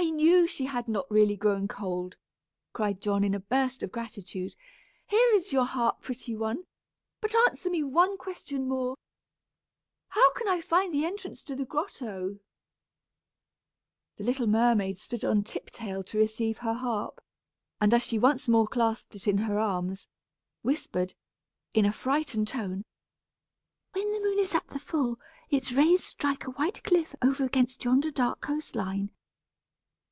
[0.00, 2.16] "I knew she had not really grown cold,"
[2.72, 4.54] cried John, in a burst of gratitude.
[5.06, 6.64] "Here is your harp, pretty one,
[7.20, 8.96] but answer me one question more.
[10.10, 12.38] How can I find the entrance to the grotto?"
[14.16, 17.20] The little mermaid stood on tip tail to receive her harp,
[17.80, 20.06] and, as she once more clasped it in her arms,
[20.62, 21.14] whispered,
[21.74, 22.84] in a frightened tone:
[23.92, 25.18] "When the moon is at the full,
[25.50, 29.10] its rays strike a white cliff over against yonder dark coast line.